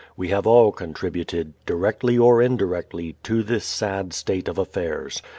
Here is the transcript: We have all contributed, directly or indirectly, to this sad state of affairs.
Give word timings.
We 0.17 0.29
have 0.29 0.47
all 0.47 0.71
contributed, 0.71 1.53
directly 1.67 2.17
or 2.17 2.41
indirectly, 2.41 3.17
to 3.21 3.43
this 3.43 3.65
sad 3.65 4.13
state 4.13 4.47
of 4.47 4.57
affairs. 4.57 5.21